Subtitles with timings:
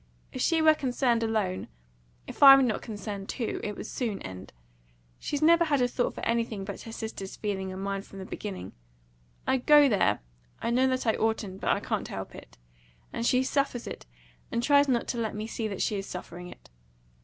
[0.33, 1.67] If she were concerned alone
[2.25, 4.51] if I were not concerned too it would soon end.
[5.19, 8.25] She's never had a thought for anything but her sister's feeling and mine from the
[8.25, 8.71] beginning.
[9.45, 10.21] I go there,
[10.59, 12.57] I know that I oughtn't, but I can't help it,
[13.13, 14.07] and she suffers it,
[14.51, 16.71] and tries not to let me see that she is suffering it.